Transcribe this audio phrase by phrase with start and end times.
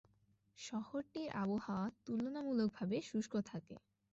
[0.57, 3.75] শহরটির আবহাওয়া তুলনামূলকভাবে শুষ্ক থাকে।